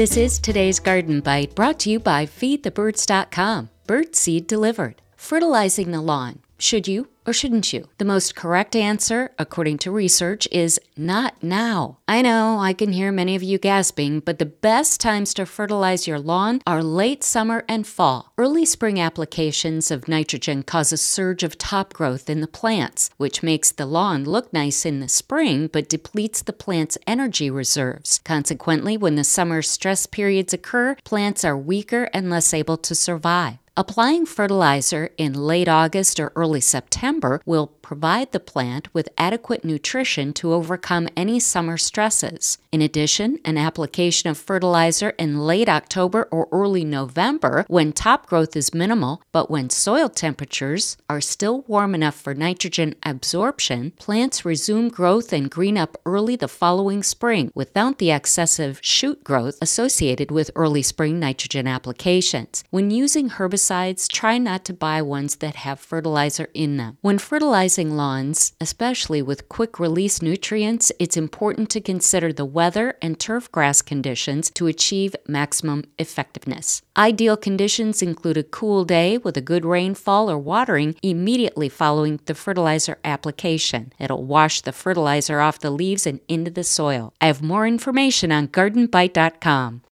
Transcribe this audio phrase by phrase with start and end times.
[0.00, 3.68] This is today's Garden Bite brought to you by FeedTheBirds.com.
[3.86, 5.02] Bird seed delivered.
[5.14, 6.38] Fertilizing the lawn.
[6.60, 7.88] Should you or shouldn't you?
[7.96, 11.96] The most correct answer, according to research, is not now.
[12.06, 16.06] I know I can hear many of you gasping, but the best times to fertilize
[16.06, 18.34] your lawn are late summer and fall.
[18.36, 23.42] Early spring applications of nitrogen cause a surge of top growth in the plants, which
[23.42, 28.20] makes the lawn look nice in the spring but depletes the plant's energy reserves.
[28.22, 33.56] Consequently, when the summer stress periods occur, plants are weaker and less able to survive.
[33.80, 40.34] Applying fertilizer in late August or early September will provide the plant with adequate nutrition
[40.34, 42.58] to overcome any summer stresses.
[42.70, 48.54] In addition, an application of fertilizer in late October or early November when top growth
[48.54, 54.90] is minimal, but when soil temperatures are still warm enough for nitrogen absorption, plants resume
[54.90, 60.50] growth and green up early the following spring without the excessive shoot growth associated with
[60.54, 62.62] early spring nitrogen applications.
[62.68, 63.69] When using herbicides,
[64.08, 66.98] try not to buy ones that have fertilizer in them.
[67.02, 73.18] When fertilizing lawns, especially with quick release nutrients, it's important to consider the weather and
[73.18, 76.82] turf grass conditions to achieve maximum effectiveness.
[76.96, 82.34] Ideal conditions include a cool day with a good rainfall or watering immediately following the
[82.34, 83.92] fertilizer application.
[83.98, 87.12] It'll wash the fertilizer off the leaves and into the soil.
[87.20, 89.82] I have more information on gardenbite.com.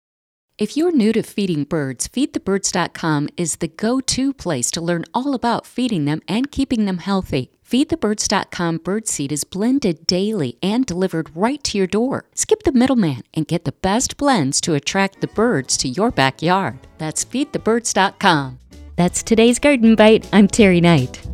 [0.58, 5.32] If you're new to feeding birds, feedthebirds.com is the go to place to learn all
[5.32, 7.52] about feeding them and keeping them healthy.
[7.64, 12.24] FeedTheBirds.com birdseed is blended daily and delivered right to your door.
[12.34, 16.80] Skip the middleman and get the best blends to attract the birds to your backyard.
[16.96, 18.58] That's FeedTheBirds.com.
[18.96, 20.28] That's today's Garden Bite.
[20.32, 21.27] I'm Terry Knight.